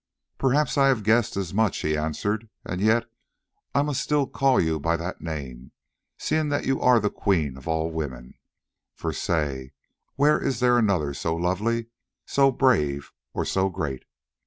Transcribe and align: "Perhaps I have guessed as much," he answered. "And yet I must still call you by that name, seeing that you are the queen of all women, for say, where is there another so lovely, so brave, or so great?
"Perhaps 0.39 0.79
I 0.79 0.87
have 0.87 1.03
guessed 1.03 1.37
as 1.37 1.53
much," 1.53 1.77
he 1.77 1.95
answered. 1.95 2.49
"And 2.65 2.81
yet 2.81 3.05
I 3.75 3.83
must 3.83 4.01
still 4.01 4.25
call 4.25 4.59
you 4.59 4.79
by 4.79 4.97
that 4.97 5.21
name, 5.21 5.73
seeing 6.17 6.49
that 6.49 6.65
you 6.65 6.81
are 6.81 6.99
the 6.99 7.11
queen 7.11 7.55
of 7.55 7.67
all 7.67 7.91
women, 7.91 8.33
for 8.95 9.13
say, 9.13 9.73
where 10.15 10.41
is 10.41 10.59
there 10.59 10.79
another 10.79 11.13
so 11.13 11.35
lovely, 11.35 11.85
so 12.25 12.51
brave, 12.51 13.11
or 13.35 13.45
so 13.45 13.69
great? 13.69 14.03